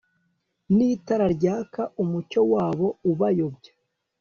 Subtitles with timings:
[0.75, 3.73] n'itara ryaka, umucyo wabo ubayobya